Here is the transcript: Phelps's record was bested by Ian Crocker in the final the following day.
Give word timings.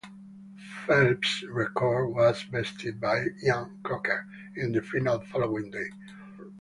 Phelps's 0.87 1.43
record 1.47 2.07
was 2.07 2.43
bested 2.45 2.99
by 2.99 3.23
Ian 3.43 3.77
Crocker 3.83 4.25
in 4.55 4.71
the 4.71 4.81
final 4.81 5.19
the 5.19 5.25
following 5.27 5.69
day. 5.69 5.91